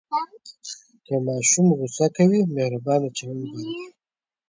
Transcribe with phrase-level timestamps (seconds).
[1.05, 3.87] که ماشوم غوصه کوي، مهربانه چلند غوره کړئ.